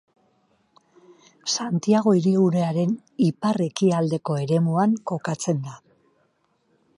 Santiago 1.55 2.13
Hirigunearen 2.19 2.95
ipar-ekialdeko 3.27 4.39
eremuan 4.47 4.97
kokatzen 5.13 5.61
da. 5.69 5.77